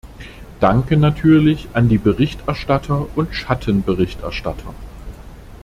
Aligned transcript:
Danke 0.59 0.97
natürlich 0.97 1.67
an 1.73 1.87
die 1.87 1.99
Berichterstatter 1.99 3.05
und 3.15 3.35
Schattenberichterstatter. 3.35 4.73